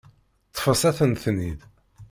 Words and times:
Ṭṭfet-asen-ten-id. 0.49 1.59